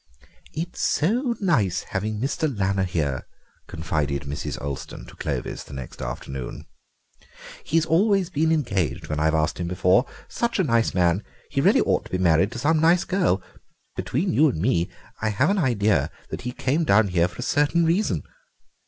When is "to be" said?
12.05-12.17